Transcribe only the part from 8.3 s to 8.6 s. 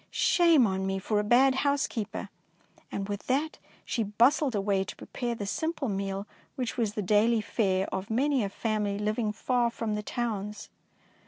many a